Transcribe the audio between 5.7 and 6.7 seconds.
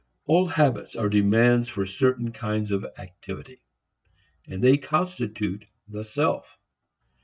the self.